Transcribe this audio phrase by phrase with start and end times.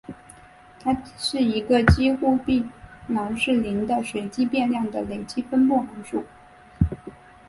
[0.79, 2.65] 它是一个几乎必
[3.07, 6.25] 然是零的随机变数的累积分布函数。